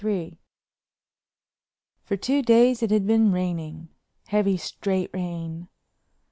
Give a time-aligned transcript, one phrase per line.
[0.03, 0.35] III
[2.01, 3.89] For two days it had been raining,
[4.29, 5.67] heavy straight rain.